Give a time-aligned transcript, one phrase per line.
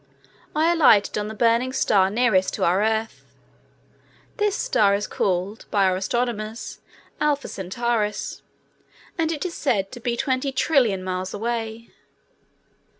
[0.55, 3.23] I alighted on the burning star nearest to our Earth.
[4.37, 6.79] This star is called, by our astronomers,
[7.19, 8.41] Alpha Centaurus,
[9.15, 11.89] and it is said to be 20,000,000,000,000 miles away.